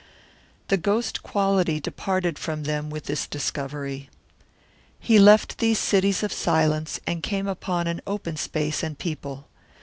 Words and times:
The 0.69 0.77
ghost 0.77 1.21
quality 1.21 1.79
departed 1.79 2.39
from 2.39 2.63
them 2.63 2.89
with 2.89 3.03
this 3.05 3.27
discovery. 3.27 4.09
He 4.99 5.19
left 5.19 5.59
these 5.59 5.77
cities 5.77 6.23
of 6.23 6.33
silence 6.33 6.99
and 7.05 7.21
came 7.21 7.47
upon 7.47 7.85
an 7.85 8.01
open 8.07 8.35
space 8.37 8.81
and 8.81 8.97
people. 8.97 9.47